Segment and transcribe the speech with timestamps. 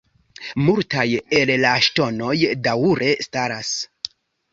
[0.67, 1.03] Multaj
[1.39, 2.37] el la ŝtonoj
[2.69, 3.71] daŭre staras.